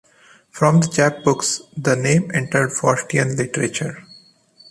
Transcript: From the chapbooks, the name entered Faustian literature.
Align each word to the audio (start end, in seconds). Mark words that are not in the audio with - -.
From 0.49 0.79
the 0.79 0.87
chapbooks, 0.87 1.61
the 1.77 1.95
name 1.95 2.31
entered 2.33 2.71
Faustian 2.71 3.37
literature. 3.37 4.03